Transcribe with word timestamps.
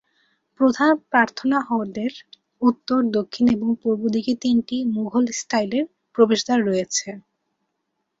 প্রধান 0.59 0.91
প্রার্থনা 1.11 1.57
হলের 1.69 2.13
উত্তর, 2.61 2.99
দক্ষিণ 3.17 3.45
এবং 3.55 3.69
পূর্ব 3.81 4.01
দিকে 4.15 4.33
তিনটি 4.43 4.75
মুঘল 4.95 5.25
স্টাইলের 5.39 5.85
প্রবেশদ্বার 6.15 6.59
রয়েছে। 6.65 7.07